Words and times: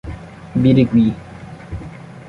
Birigui 0.61 1.13